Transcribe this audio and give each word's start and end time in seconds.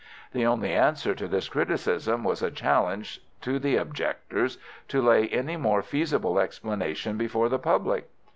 The 0.31 0.47
only 0.47 0.73
answer 0.73 1.13
to 1.13 1.27
this 1.27 1.47
criticism 1.47 2.23
was 2.23 2.41
a 2.41 2.49
challenge 2.49 3.21
to 3.41 3.59
the 3.59 3.75
objectors 3.75 4.57
to 4.87 4.99
lay 4.99 5.27
any 5.29 5.57
more 5.57 5.83
feasible 5.83 6.39
explanation 6.39 7.17
before 7.19 7.49
the 7.49 7.59
public. 7.59 8.09